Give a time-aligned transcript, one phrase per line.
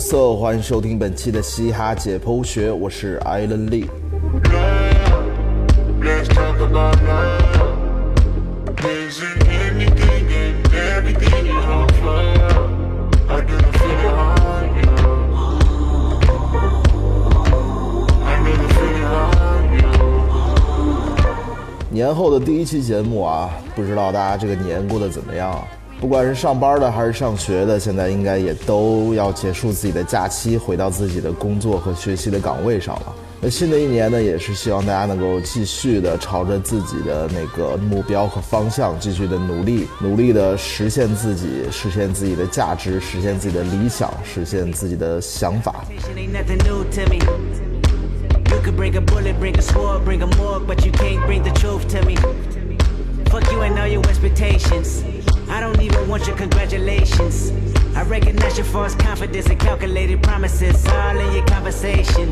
[0.00, 3.86] so 欢迎收听本期的嘻哈解剖学，我是艾伦利。
[21.90, 25.62] 年后的第一期节目啊，不知道大家这个年过得怎么样？
[26.00, 33.14] 不管是上班的还是上学的，现在应该也都要结束自己的假期，回到自己的工作和学习的岗位上了。
[33.38, 45.84] 那新的一年呢，也是希望大家能够继续的朝着自己的那个目标和方向继续的努力，努力的实现自己，实现自己的价值，实现自己的理想，实现自己的想法。
[53.30, 55.04] Fuck you and all your expectations.
[55.50, 57.50] I don't even want your congratulations.
[57.96, 62.28] I recognize your false confidence and calculated promises all in your conversation.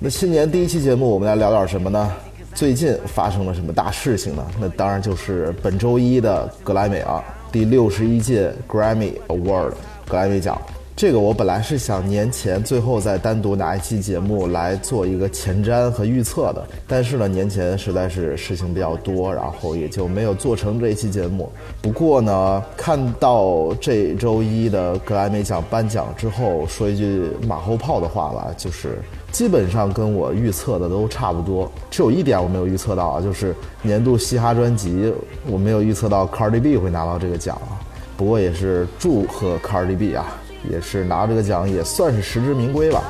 [0.00, 2.10] 那新年第一期节目，我们来聊点什么呢？
[2.54, 4.44] 最近发生了什么大事情呢？
[4.58, 9.74] 那当然就是本周一的格莱美啊，第六十一届 Grammy Award
[10.08, 10.60] 格莱美奖。
[11.00, 21.50] 这个我本来是想年前最后再单独拿一期节目来做一个前瞻和预测的，但是呢，年前实在是事情比较多，然后也就没有做成这一期节目。
[21.80, 28.98] 不过呢，看到这周一的格莱美奖颁奖之后，说一句马后炮的话吧，就是
[29.32, 35.10] 基本上跟我预测的都差不多，只有一点我没有预测到啊，就是年度嘻哈专辑，
[35.46, 37.80] 我没有预测到 Cardi B 会拿到这个奖啊。
[38.18, 40.36] 不过也是祝贺 Cardi B 啊。
[40.68, 43.02] 也是拿这个奖，也算是实至名归吧。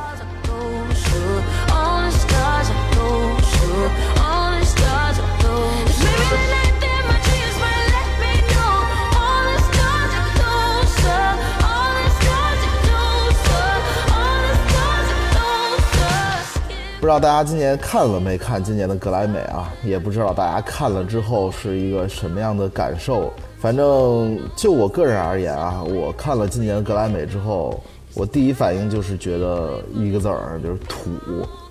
[17.01, 19.73] 不知道大家今年看了没看今年的格莱美啊？
[19.83, 23.33] 也不知道大家看了之后是一个什么样的感受。
[23.61, 27.79] 反正就我个人而言啊，我看了今年格莱美之后，
[28.15, 31.11] 我第一反应就是觉得一个字儿就是土。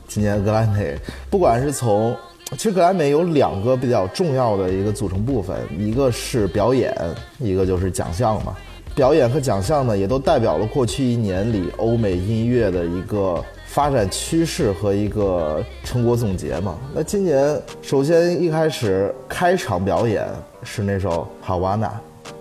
[0.07, 0.95] 今年格莱美，
[1.31, 2.15] 不管是从，
[2.51, 6.95] 其实格莱美有两个比较重要的一个组成部分，一个是表演，
[7.39, 8.55] 一个就是奖项嘛。
[8.93, 13.43] 表演和奖项呢，也都代表了过去一年里欧美音乐的一个。
[13.69, 16.75] 发展趋势和一个成果总结嘛。
[16.93, 20.27] 那今年首先一开始开场表演
[20.63, 21.91] 是那首《Havana》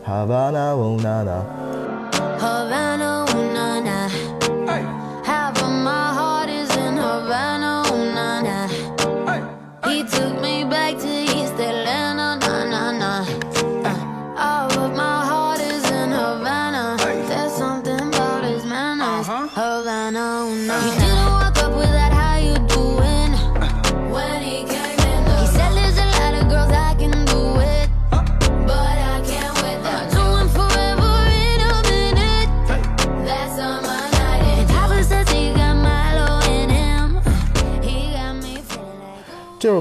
[0.09, 1.45] ，Havana，乌娜娜。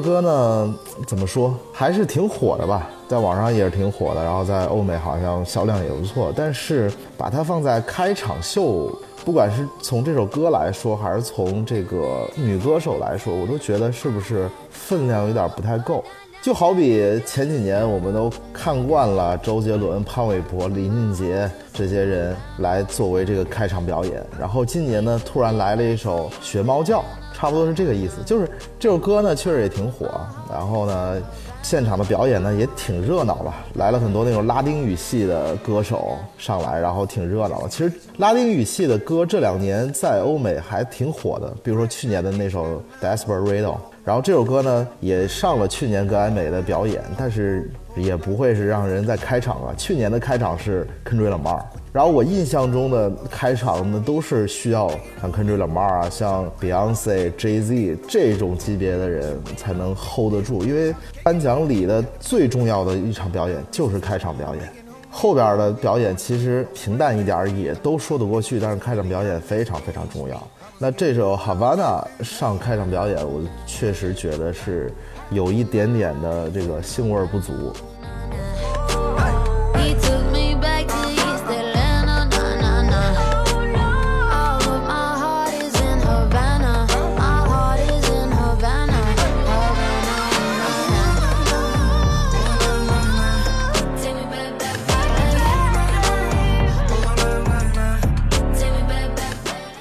[0.07, 0.73] 歌呢，
[1.05, 6.31] 怎么说还是挺火的吧，在网上也是挺火的，然后在欧美好像销量也不错。
[6.33, 8.89] 但是把它放在开场秀，
[9.25, 16.01] 不管是从这首歌来说，还是从这个女歌手来说，我都觉得是不是分量有点不太够。
[16.47, 26.99] 就好比前几年我们都看惯了周杰伦、潘玮柏、林俊杰这些人来作为这个开场表演，然后今年呢突然来了一首《学猫叫》。
[27.33, 28.49] 差不多是这个意思，就是
[28.79, 30.09] 这首歌呢，确实也挺火。
[30.49, 31.21] 然后呢，
[31.61, 37.69] 现场的表演呢也挺热闹吧，来了很多那种拉丁语系的歌手上来，然后挺热闹的。
[37.69, 43.61] 其实拉丁语系的歌这两年在欧美还挺火的，比如说去年的那首《Desperado》，
[44.07, 49.75] 然后这首歌呢也上了去年格莱美的表演，但是也不会是让人在开场啊。
[49.77, 51.61] 去年的开场是 Kendrick Lamar。
[51.91, 54.89] 然后我印象中的开场呢，都是需要
[55.21, 64.71] 像 Kendrick Lamar 啊，像 Beyonce、Jay Z 这种级别的人才能 hold 得住，因为颁奖礼的最重要的一场表演就是开场表演，
[65.11, 70.41] 后边的表演其实平淡一点也都说得过去，但是开场表演非常非常重要。
[70.79, 74.91] 那这首 Havana 上开场表演，我确实觉得是
[75.31, 77.73] 有一点点的这个腥味不足。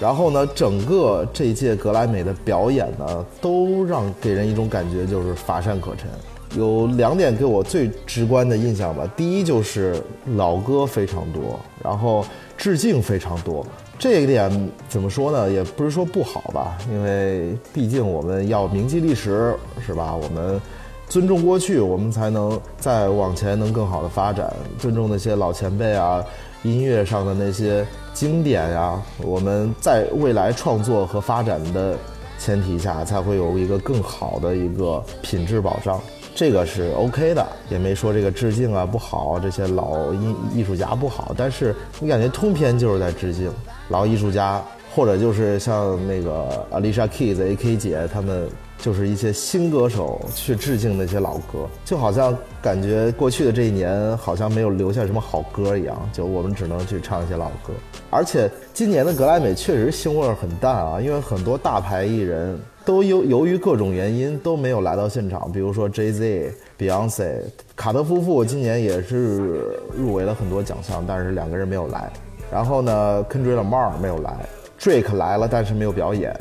[0.07, 6.09] 然后呢，整个这届格莱美的表演呢，都让给人一种感觉就是乏善可陈。
[6.57, 10.01] 有两点给我最直观的印象吧，第一就是
[10.37, 12.25] 老歌非常多，然后
[12.57, 13.67] 致敬非常多。
[13.99, 15.51] 这一点怎么说呢？
[15.51, 20.15] 也不是说不好吧，因为毕竟我们要铭记历史，是吧？
[20.15, 20.63] 我们
[21.09, 24.55] 尊重过去，我们才能再往前能更好的发展。
[24.79, 26.25] 尊重那些老前辈啊，
[26.63, 27.85] 音乐上的那些
[28.17, 31.95] 经典呀，我们在未来创作和发展的
[32.39, 36.01] 前提下，才会有一个更好的一个品质保障。
[36.35, 41.35] 这个是 OK 的，也没说这个致敬啊不好，这些老艺艺术家不好。
[41.37, 43.53] 但是你感觉通篇就是在致敬
[43.91, 44.65] 老艺术家，
[44.95, 57.73] 或者就是像那个 Alicia Keys、AK 姐他们，就是一些新歌手去致敬那些老歌，就好像感觉过去的这一年好像没有留下什么好歌一样，就我们只能去唱一些老歌。
[58.11, 62.59] 而且今年的格莱美确实腥味很淡啊，因为很多大牌艺人。
[62.87, 67.43] 都由由于各种原因都没有来到现场，比如说 Jay Z、Beyonce、
[67.75, 72.09] 卡特夫妇今年也是入围了很多奖项，但是两个人没有来。
[72.49, 74.37] 然后呢，Kendrick Lamar 没有来
[74.79, 76.33] ，Drake 来了，但是没有表演。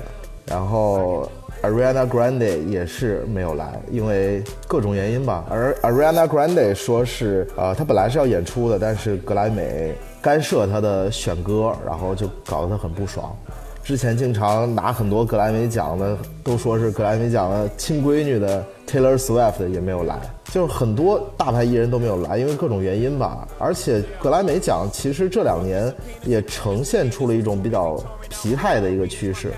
[0.45, 1.27] 然后
[1.62, 5.46] Ariana Grande 也是没有来，因为各种原因吧。
[5.50, 13.36] 而 Ariana Grande 说是，呃，他本来是要演出的，但是格莱美干涉他的选歌，然后就搞得他很不爽。
[13.84, 23.48] 之前经常拿很多格莱美奖的，都说是格莱美奖的亲闺女的 Taylor Swift 也没有来，就是很多大牌艺人都没有来，因为各种原因吧。
[23.60, 25.94] 而且格莱美奖其实这两年
[26.24, 27.96] 也呈现出了一种比较
[28.28, 29.52] 疲态的一个趋势。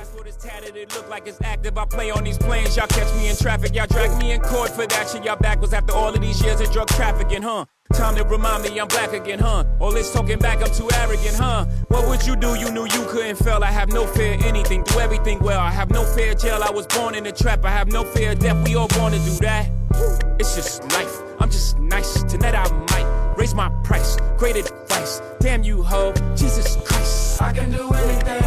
[7.93, 9.64] Time to remind me I'm back again, huh?
[9.79, 11.67] All this talking back, I'm too arrogant, huh?
[11.88, 12.55] What would you do?
[12.55, 13.62] You knew you couldn't fail.
[13.62, 15.61] I have no fear anything, do everything well.
[15.61, 16.62] I have no fear of jail.
[16.62, 17.64] I was born in a trap.
[17.67, 18.56] I have no fear of death.
[18.67, 19.69] We all born to do that.
[20.38, 21.20] It's just life.
[21.38, 22.23] I'm just nice.
[22.23, 24.17] Tonight I might raise my price.
[24.38, 25.20] Great advice.
[25.41, 26.14] Damn you, ho.
[26.35, 27.43] Jesus Christ.
[27.43, 28.41] I can do anything.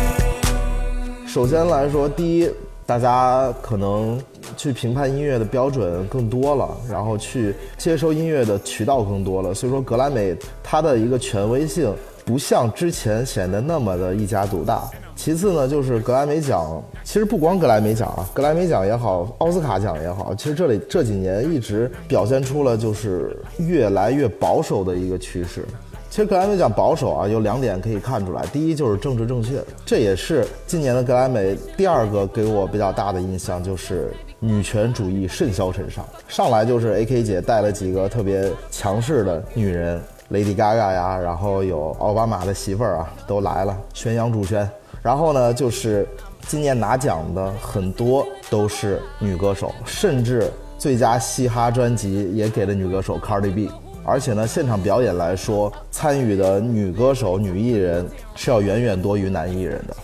[1.27, 2.49] 首先来说，第一，
[2.90, 4.20] 大家可能
[4.56, 11.94] 去评判音乐的标准更多了，然后去接收音乐的渠道更多了，所以说格莱美它的一个权威性
[12.24, 14.90] 不像之前显得那么的一家独大。
[15.14, 25.64] 其次呢，就是格莱美奖，其实不光格莱美奖啊，格莱美奖也好，奥斯卡奖也好，其实这里这几年一直表现出了就是越来越保守的一个趋势。
[26.10, 28.44] 其实格莱美奖保守啊，有两点可以看出来。
[28.46, 36.04] 第一就是政治正确，这也是今年的格莱美第二个给我比较大的印象，就是女权主义甚嚣尘上。
[36.26, 40.02] 上来就是 AK 姐带了几个特别强势的女人
[40.32, 44.68] ，Lady Gaga 呀，然后有奥巴马的媳妇儿啊都来了，宣扬主权。
[45.02, 46.04] 然后呢，就是
[46.48, 53.70] 今年拿奖的很多都是女歌手，甚至最佳嘻哈专辑也给了女歌手 Cardi B。
[54.04, 59.94] 而且呢，现场表演来说，参与的女歌手、女艺人是要远远多于男艺人的。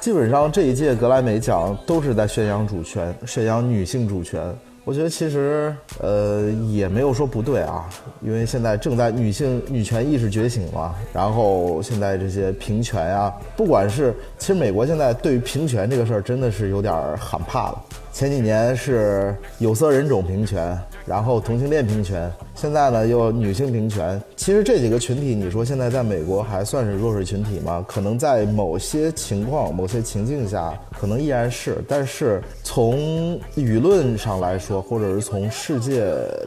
[0.00, 4.40] 基本上这一届格莱美奖都是在宣扬主权，宣扬女性主权。
[4.84, 7.86] 我觉得其实呃也没有说不对啊，
[8.22, 10.94] 因为现在正在女性女权意识觉醒嘛。
[11.12, 17.84] 然后现在这些平权呀，不管是其实美国现在对于平权这个事儿真的是有点儿喊怕了。
[18.14, 20.78] 前几年是有色人种平权，
[21.08, 24.20] 然后同性恋平权，现在呢又女性平权。
[24.36, 27.84] 其实这几个群体，你说现在在美国还算是弱势群体吗？
[27.88, 31.82] 可能在某些情况、某些情境下，可能依然是。
[31.88, 36.00] 但是从舆论上来说，或者是从世界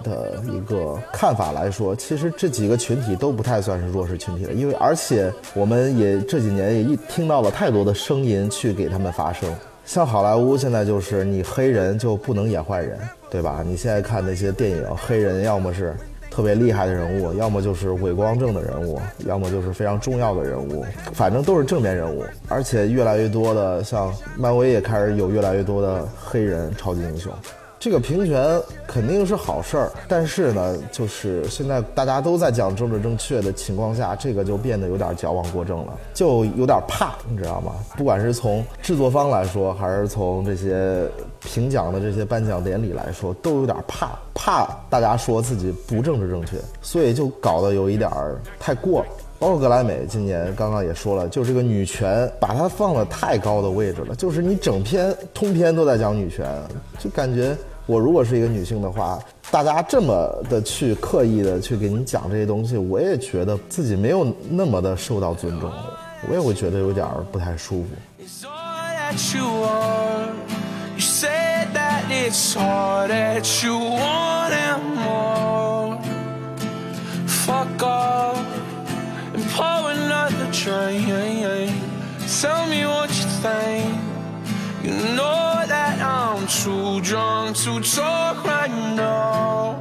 [0.03, 4.53] 的一个看法来说，其实这几个群体都不太算是弱势群体了。
[4.53, 9.51] 因为而且我们也这几年也一听到了太多的声音去给他们发声。
[9.85, 12.97] 像好莱坞现在就是你黑人就不能演坏人，
[13.29, 13.61] 对吧？
[13.65, 15.93] 你现在看那些电影，黑人要么是
[16.29, 22.23] 特别厉害的人物，要么就是伪光正的人物，要么就是非常重要的人物，反正都是正面人物。
[22.47, 27.31] 而且越来越多的，像漫威也开始有越来越多的黑人超级英雄。
[27.81, 37.71] 这个平权肯定是好事儿，但是呢，就是现在大家都在讲政治正确的情况下，这个就变得有点矫枉过正了，就有点怕，你知道吗？
[37.97, 41.09] 不管是从制作方来说，还是从这些
[41.39, 49.07] 评奖的这些颁奖典礼来说，都有点怕，怕大家说自己不政治正确，所以就搞得有一点儿太过了。
[49.39, 56.45] 包括格莱美今年刚刚也说了，就这个女权把它放了太高的位置了，就是你整篇通篇都在讲女权，
[56.99, 57.57] 就感觉。
[57.85, 59.19] 我如果是一个女性的话，
[59.49, 65.69] 大家这么的去刻意的去给你讲这些东西，我也觉得自己没有那么的受到尊重，
[66.29, 67.89] 我也会觉得有点不太舒服。
[68.23, 68.51] It's all
[68.95, 70.35] that you want.
[70.95, 75.97] You said that it's all that you want and more.
[77.27, 78.37] Fuck off
[79.33, 81.71] and pour another drink.
[82.41, 83.89] Tell me what you think.
[84.83, 85.60] You know
[86.47, 89.75] too drunk to talk right now.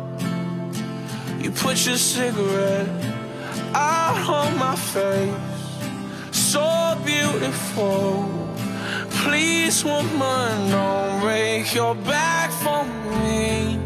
[1.40, 2.88] You put your cigarette
[3.74, 5.32] out on my face
[6.32, 8.26] so beautiful.
[9.10, 12.84] Please, woman, don't break your back for
[13.22, 13.78] me.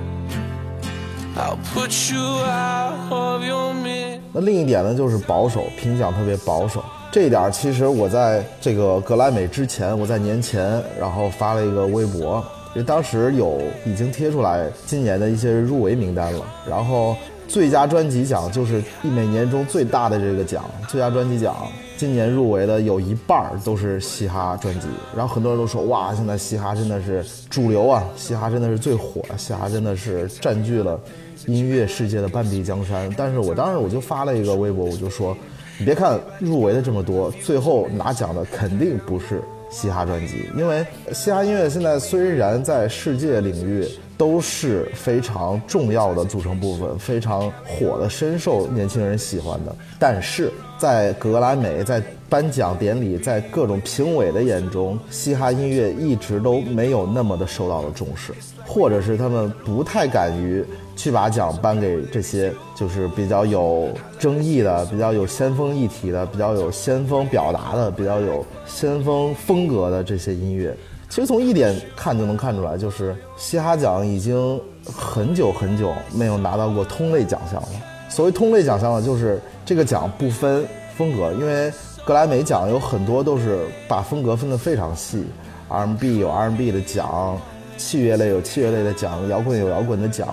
[1.36, 4.20] I'll put you out of your mid.
[4.32, 6.84] 那另一点呢，就是保守，评奖特别保守。
[7.10, 16.44] 这一点其实我在这个格莱美之前，我在年前，然后发了一个微博，因为当时有已经贴出来今年的一些入围名单了。
[16.68, 17.16] 然后
[17.46, 21.54] 最佳专辑奖就是一每年中最大的这个奖，最佳专辑奖，
[21.96, 24.88] 今年入围的有一半都是嘻哈专辑。
[25.16, 30.98] 然后很多人都说，哇，现在嘻哈真的是主流啊，嘻哈真的是最火，嘻哈真的是占据了
[31.46, 33.08] 音乐世界的半壁江山。
[33.16, 35.36] 但是我当时我就发了一个微博，我就说。
[35.76, 58.32] 你别看入围的这么多，最后拿奖的肯定不是嘻哈专辑，因为嘻哈音乐现在虽然在世界领域都是非常重要的组成部分，非常火的，深受年轻人喜欢的，但是在格莱美、在颁奖典礼、在各种评委的眼中，嘻哈音乐一直都没有那么的受到了重视，
[58.64, 60.64] 或者是他们不太敢于。
[60.96, 70.74] 去把奖颁给这些就是比较有争议的、比较有先锋议题的、比较有先锋表达的、比较有先锋风格的这些音乐。
[71.08, 77.68] 其实从一点看就能看出来，就是嘻哈奖已经很久很久没有拿到过通类奖项了。
[78.08, 81.72] 所谓通类奖项呢，就是这个奖不分风格，因为
[82.04, 85.24] 格莱美奖有很多都是把风格分得非常细
[85.68, 87.38] ，R&B 有 R&B 的奖。
[87.76, 90.28] 器乐类有器乐类的奖，摇滚有摇滚的奖，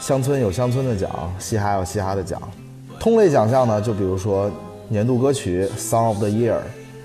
[0.00, 2.40] 乡村有乡村的奖，嘻哈有嘻哈的奖。
[3.00, 4.50] 通类奖项呢，就比如说
[4.88, 6.56] 年度歌曲 Song of the Year，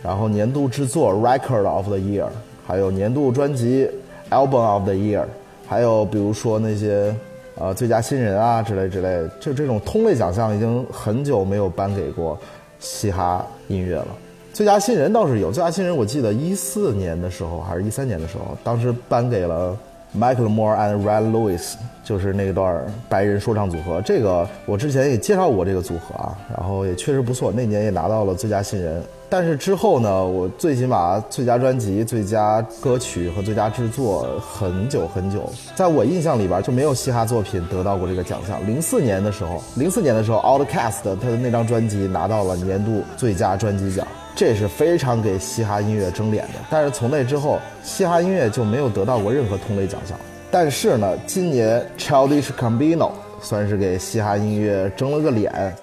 [0.03, 2.27] 然后年度制作 Record of the Year，
[2.65, 3.89] 还有年度专辑
[4.29, 5.25] Album of the Year，
[5.67, 7.13] 还有比如说那些
[7.55, 12.37] 呃最佳新人啊之类之类，就这种通类奖项已经很久没有颁给过
[12.79, 14.07] 嘻哈音乐了。
[14.53, 19.77] 最佳新人倒是有，最佳新人我记得一四年的时候还是一三年的时候，当时颁给了
[20.17, 24.01] Michael Moore and Red Lewis，就是那段白人说唱组合。
[24.01, 29.01] 这个我之前也介绍过这个组合啊，然后也确实不错，那年也拿到了最佳新人。
[29.29, 38.59] 但是之后呢，我最起码最佳专辑、最佳歌曲和最佳制作很久很久，在我印象里边就没有嘻哈作品得到过这个奖项。
[38.67, 44.05] 零四年的时候，零四年的时候，Outkast 他的那张专辑拿到了年度最佳专辑奖。
[44.39, 50.17] 这是非常给嘻哈音乐争脸的，但是从那之后，嘻哈音乐就没有得到过任何同类奖项。
[50.49, 55.75] 但是呢，今年 Childish Gambino 算是给嘻哈音乐争了个脸。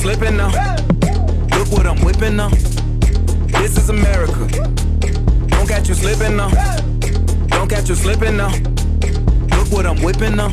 [0.00, 0.48] slipping now.
[1.56, 2.48] Look what I'm whipping now.
[3.60, 4.48] This is America.
[5.48, 6.48] Don't catch you slipping now.
[7.48, 8.50] Don't catch you slipping now.
[9.50, 10.50] Look what I'm whipping now.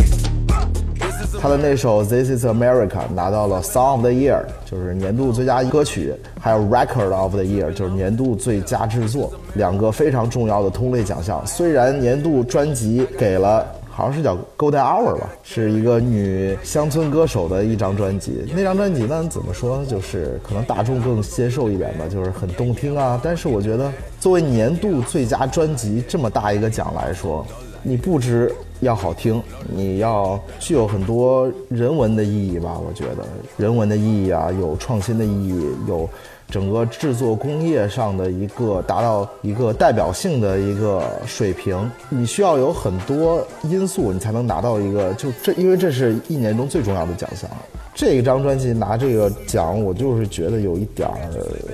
[1.39, 11.45] 他的那首《This Is America》拿到了 Song of the Year，就是年度最佳歌曲，还有 Record of the Year，就是年度最佳制作，两个非常重要的通类奖项。
[11.45, 18.44] 虽然年度专辑给了 好像是叫《Golden Hour》吧，是一个女乡村歌手的一张专辑。
[18.54, 19.86] 那张专辑呢，怎么说呢？
[19.86, 23.20] 就是可能大众更接受一点吧，就是很动听啊。
[23.22, 27.46] 但是我觉得，作为年度最佳专辑这么大一个奖来说，
[27.82, 32.78] 你不止要好听，你要具有很多人文的意义吧？
[32.78, 33.24] 我觉得
[33.58, 36.08] 人文的意义啊，有创新的意义，有。
[36.52, 47.48] 整个制作工业上的一个达到一个代表性的一个水平，你需要有很多因素，你才能拿到一个就这，因为这是一年中最重要的奖项。
[47.94, 51.14] 这一张专辑拿这个奖，我就是觉得有一点儿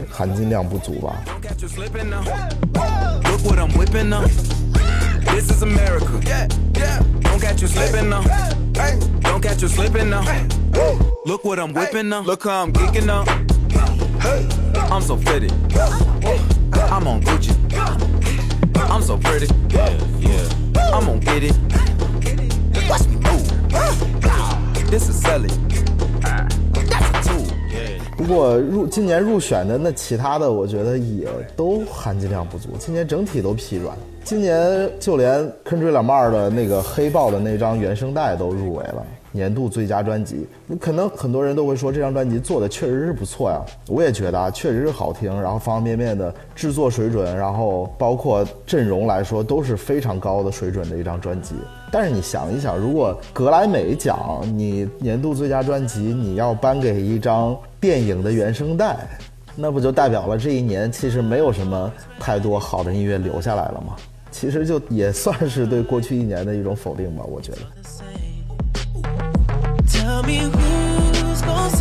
[0.08, 1.16] 含金量不足吧。
[14.88, 15.90] Don't catch you slipping now.
[15.90, 17.68] Look what I'm whipping now.
[17.68, 18.86] Look how I'm geeking now.
[18.88, 18.88] I'm so fitted.
[18.88, 19.46] I'm on i'm so pretty.
[19.68, 20.48] Yeah, yeah.
[20.94, 21.56] I'm on get it.
[22.88, 23.46] Watch me move.
[24.90, 25.50] This is Sally.
[28.16, 32.70] 不过入今年入选的那其他的，我觉得也都含金量不足。
[32.78, 33.96] 今年整体都疲软。
[34.24, 40.46] 今年就连 Kendrick Lamar 的那个黑豹的那张原声带都入围了年度最佳专辑。
[40.78, 51.54] 可能很多人都会说这张专辑做的确实是不错呀，我也觉得啊，确实是好听，然后方方面面的制作水准，然后包括阵容来说都是非常高的水准的一张专辑。
[51.92, 58.96] 但是你想一想，如果格莱美奖你年度最佳专辑你要颁给一张电影的原声带，
[59.54, 63.94] 那不就代表了这一年其实没有什么太多好的音乐留下来了吗？
[64.32, 67.58] 其实就也算是对过去一年的一种否定吧，我觉得。
[70.08, 71.77] Tell me who's gonna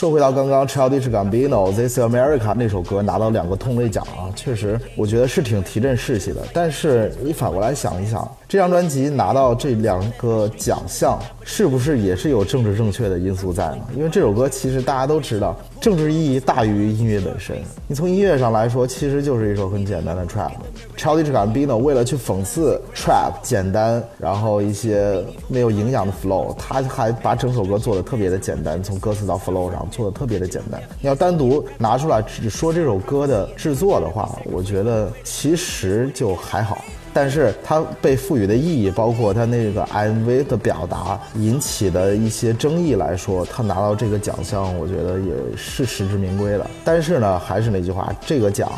[0.00, 4.02] 说回到刚刚 Childish Gambino《This America》那首歌拿到两个通类奖
[4.34, 6.40] 确实我觉得是挺提振士气的。
[6.52, 13.80] 但是你反过来想一想，这张专辑拿到这两个奖项，是不是也是有政治正确的因素在呢？
[13.96, 17.56] 因为这首歌其实大家都知道，政治意义大于音乐本身。
[17.86, 20.50] 你从音乐上来说，其实就是一首很简单的 trap。
[20.96, 30.80] Childish Gambino 为了去讽刺 trap 简单，然后一些没有营养的 flow，他还把整首歌做的特别的简单，从歌词到 flow 上做的特别的简单。
[31.00, 36.84] 你要单独拿出来只说这首歌的制作的话，我觉得其实就还好。
[37.12, 46.70] 但是它被赋予的意义，包括它那个 MV 的表达引起的一些争议来说，他拿到这个奖项，我觉得也是实至名归的。
[46.84, 48.70] 但是呢，还是那句话，这个奖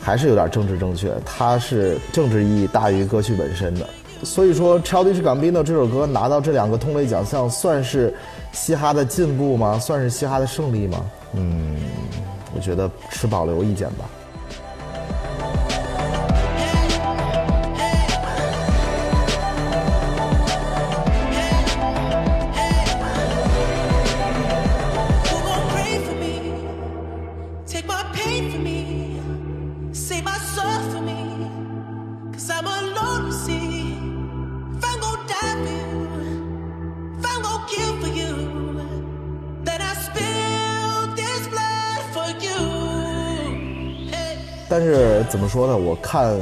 [0.00, 3.86] 还是有点政治正确，它是政治意义大于歌曲本身的。
[4.24, 8.12] 所以说，《Childish Gambino》这首歌拿到这两个通类奖项，算是
[8.50, 9.78] 嘻哈的进步吗？
[9.78, 10.98] 算是嘻哈的胜利吗？
[11.34, 11.76] 嗯，
[12.52, 14.06] 我觉得持保留意见吧。
[45.36, 45.76] 怎么说呢？
[45.76, 46.34] 我看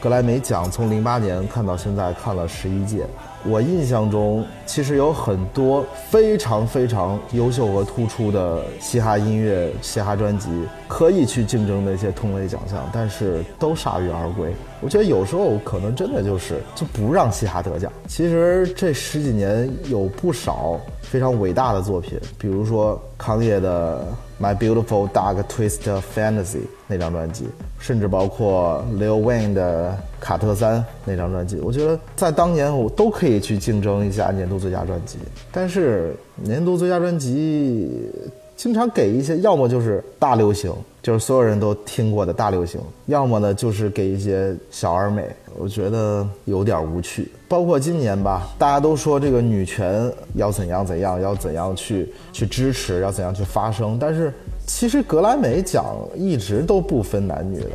[0.00, 3.04] 格莱美奖从零八年看到现在，看了十一届。
[3.44, 10.48] 我印象中，其实有很多非常非常优秀和突出的嘻哈音乐、嘻哈专辑，
[10.88, 14.50] 可以去竞争那些同类奖项，但是都铩羽而归。
[14.80, 17.92] 我觉得有时候可能真的就是就不让嘻哈得奖。
[18.08, 23.98] 其实这十几年有不少非常伟大的作品，比如说康也的
[24.38, 25.80] 《My Beautiful Dark Twist
[26.14, 27.46] Fantasy》那张专辑，
[27.78, 35.18] 甚至包括 Lil Wayne 的《卡特三》那张专辑，我觉得在当年我都可以去竞争一下年度最佳专辑。
[35.50, 38.10] 但是年度最佳专辑
[38.56, 47.30] 经常给一些，要么就是大流行，就是所有人都听过的大流行；要么呢就是给一些小而美，我觉得有点无趣。
[47.48, 54.32] 包括今年吧，大家都说这个女权要怎样怎样，要怎样去去支持，要怎样去发声，但是
[54.66, 57.70] 其实格莱美奖一直都不分男女的。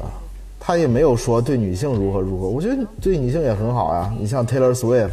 [0.60, 4.14] 他也没有说对女性如何如何，我觉得对女性也很好呀。
[4.20, 5.10] 你像 Taylor Swift，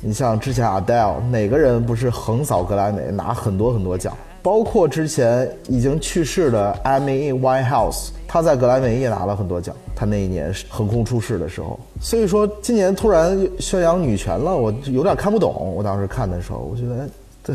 [0.00, 4.16] 你像之前 Adele，哪个人不是横扫格莱美拿很多很多奖？
[4.48, 9.76] 包括之前已经去世的 Amy Winehouse，她在格莱美也拿了很多奖。
[9.94, 15.74] 她那一年横空出世的时候，所以说今年突然宣扬女权了，我有点看不懂。
[15.76, 17.06] 我当时看的时候，我觉得
[17.44, 17.54] 这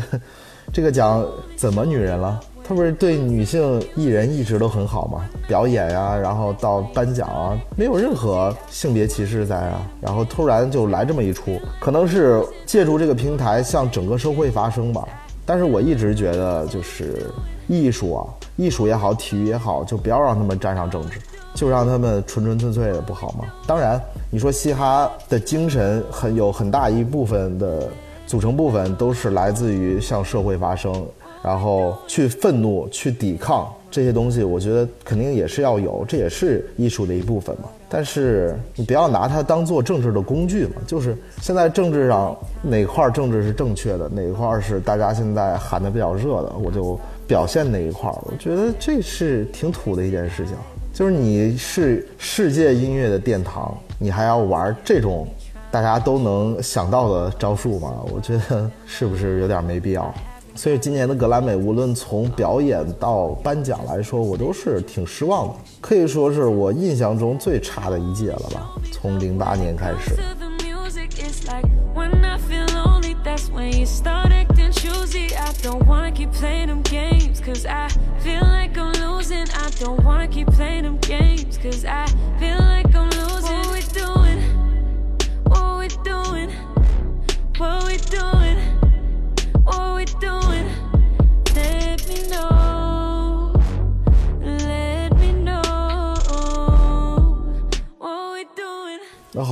[0.72, 1.26] 这个奖
[1.56, 2.38] 怎么女人了？
[2.62, 5.28] 他不是对女性艺人一直都很好吗？
[5.48, 9.84] 表演呀、然后到颁奖啊，没有任何性别歧视在啊。
[10.00, 15.08] 然后突然就来这么一出，可能是借助这个平台向整个社会发声吧。
[15.46, 17.26] 但是我一直觉得，就是
[17.68, 18.26] 艺术啊，
[18.56, 21.18] 艺术也好，体育也好，就不要让他们沾上政治。
[21.54, 23.44] 就让他们纯纯粹粹的不好吗？
[23.64, 27.88] 当然，你说嘻哈的精神很有很大一部分的
[28.26, 31.06] 组成部分都是来自于向社会发声，
[31.44, 37.68] 然后去愤怒、去抵抗这些东西，我觉得肯定也是要有，这也是艺术的一部分嘛。
[37.88, 48.10] 但是你不要拿它当做政治的工具嘛，就是现在政治上哪块政治是正确的，哪块是大家现在喊的比较热的，我就表现哪一块。
[48.24, 50.56] 我觉得这是挺土的一件事情，
[50.92, 55.24] 就是你是世界音乐的殿堂，你还要玩这种
[55.70, 57.94] 大家都能想到的招数吗？
[58.12, 60.12] 我觉得是不是有点没必要？
[60.56, 68.70] 所以今年的格莱美，无论从表演到颁奖来说，我都是挺失望的，可以说是我印象中最差的一届了吧。
[68.92, 70.14] 从零八年开始。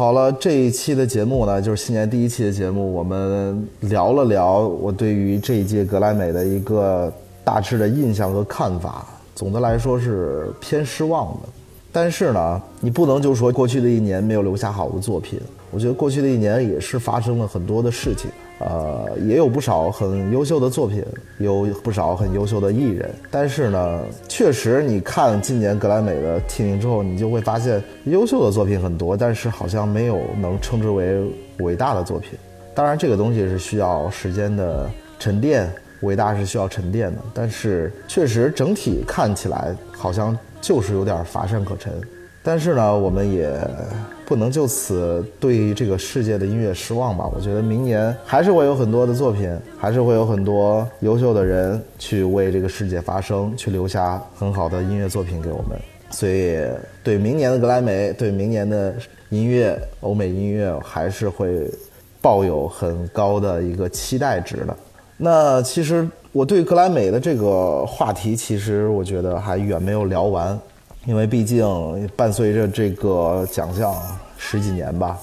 [0.02, 7.10] 好了，这一期的节目呢，就是新年第一期的节目，我们聊了聊我对于这一届格莱美的一个
[7.44, 9.06] 大致的印象和看法。
[9.32, 11.48] 总的来说是偏失望的，
[11.92, 15.40] 但是呢，你不能就说过去的一年没有留下好的作品。
[15.70, 18.28] 我觉得过去的一年也是发生了很多的事情，
[18.64, 21.04] 呃，也有不少很优秀的作品，
[21.38, 23.10] 有不少很优秀的艺人。
[23.30, 31.22] 但是呢，确实你看今年格莱美的提名之后，你就会发现优秀的作品很多，但是好像没有能称之为
[31.58, 32.38] 伟大的作品。
[32.74, 35.70] 当然，这个东西是需要时间的沉淀，
[36.02, 37.22] 伟大是需要沉淀的。
[37.34, 41.92] 但是确实整体看起来好像就是有点乏善可陈。
[42.42, 43.52] 但是呢，我们也
[44.26, 47.30] 不能就此对这个世界的音乐失望吧。
[47.34, 55.78] 我觉得明年还是会有很多的作品，还是会有很多优秀的人去为这个世界发声，去留下很好的音乐作品给我们。
[56.10, 56.58] 所以，
[57.02, 58.94] 对明年的格莱美，对明年的
[59.30, 61.70] 音乐，欧美音乐，还是会
[62.20, 64.76] 抱有很高的一个期待值的。
[65.16, 70.58] 那其实我对格莱美的这个话题，其实我觉得还远没有聊完，
[71.04, 73.92] 因为毕竟伴随着这个奖项
[74.38, 75.18] 十几年吧，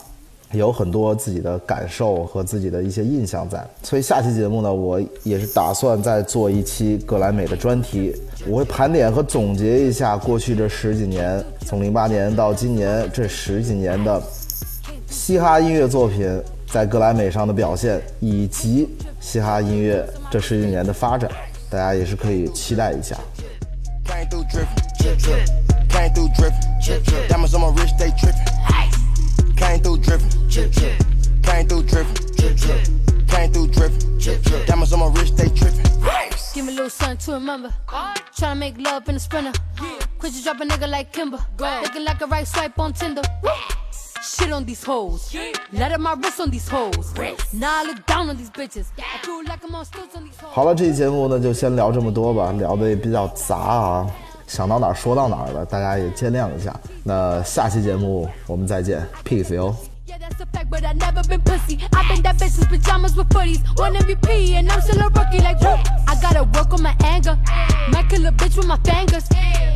[0.52, 3.66] 有很多自己的感受和自己的一些印象在。
[3.82, 8.14] 所以下期节目呢，我也是打算再做一期格莱美的专题，
[8.46, 14.22] 我会盘点和总结一下过去这十几年，从零八年到今年这十几年的
[15.08, 16.28] 嘻哈音乐作品
[16.68, 18.90] 在格莱美上的表现，以及
[19.22, 21.32] 嘻哈音乐这十几年的发展，
[21.70, 23.16] 大家也是可以期待一下。
[24.99, 25.89] Came through drippin', drip drip.
[25.89, 27.29] Came through drippin', drip drip.
[27.29, 28.45] Diamonds on my wrist, they trippin'.
[29.57, 30.95] Came through drippin', drip drip.
[31.43, 32.83] Came through drippin', drip drip.
[33.29, 34.67] Came through drippin', drip drip.
[34.67, 35.83] Diamonds on my wrist, they trippin'.
[36.55, 37.73] Give me a little something to remember.
[38.37, 39.53] Tryna make love in a sprinter.
[40.19, 41.39] Quit you drop a nigga like Kimber.
[41.59, 43.23] Looking like a right swipe on Tinder.
[44.23, 45.35] Shit on these hoes.
[45.73, 47.13] Let up my wrist on these hoes.
[47.53, 48.87] Now I look down on these bitches.
[48.99, 50.51] I feel like I'm on stilts on these hoes.
[50.53, 54.11] 好了，这期节目呢就先聊这么多吧，聊的也比较杂啊，
[54.49, 56.75] 想到哪儿说到哪儿了，大家也见谅一下。
[57.03, 59.75] 那下期节目我们再见，peace 哟。
[60.07, 61.81] Yeah, that's a fact, but I never been pussy.
[61.93, 63.61] I've been that bitch since pajamas with footies.
[63.77, 65.41] One MVP, and I'm still a rookie.
[65.41, 65.81] Like, whoop.
[66.07, 67.37] I gotta work on my anger.
[67.91, 69.25] Might kill a bitch with my fingers.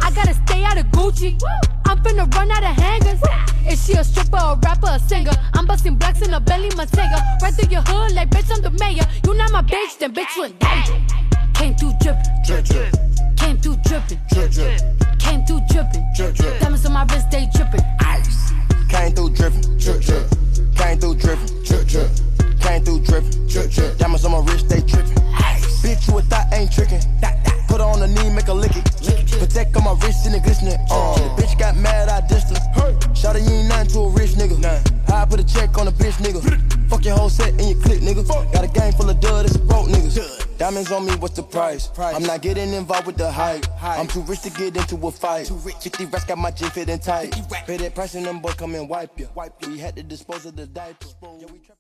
[0.00, 1.40] I gotta stay out of Gucci.
[1.86, 3.18] I'm finna run out of hangers.
[3.66, 5.32] Is she a stripper, a rapper, a singer?
[5.54, 7.18] I'm busting blacks in a belly Montega.
[7.42, 9.04] Right through your hood, like bitch, I'm the mayor.
[9.24, 10.94] You not my bitch, then bitch, you a danger.
[11.54, 12.92] Came through drippin', Drip drip,
[13.43, 14.79] came through drippin', drip drip.
[15.19, 16.03] came through drippin'.
[16.15, 16.59] Drip drip.
[16.59, 17.83] Diamonds on my wrist, they drippin'.
[17.99, 18.51] Ice.
[18.89, 20.23] Came through drippin', drip drip.
[20.75, 22.09] Came through drippin', drip drip.
[22.61, 23.97] Came through drippin', drip drip.
[23.97, 25.15] Diamonds on my wrist, they trippin'.
[25.83, 27.03] Bitch, you a thought ain't trickin'.
[27.67, 28.85] Put her on the knee, make her lick it.
[29.39, 30.79] Protect on my wrist and it glistening.
[30.89, 32.93] Uh, the bitch got mad, I dissed her.
[33.11, 34.55] Shawty, you ain't nothing to a rich nigga.
[35.11, 36.39] I put a check on a bitch nigga.
[36.89, 38.25] Fuck your whole set and your click nigga.
[38.53, 40.42] Got a gang full of dud, it's broke niggas.
[40.63, 41.91] Diamonds on me, what's the price?
[41.99, 43.65] I'm not getting involved with the hype.
[43.81, 45.47] I'm too rich to get into a fight.
[45.47, 45.75] Too rich.
[45.75, 47.35] 50 racks got my jean fitting tight.
[47.67, 49.27] Pay that price and them boys come and wipe ya.
[49.67, 51.15] We had to dispose of the diapers.
[51.21, 51.75] Yeah, we trapping-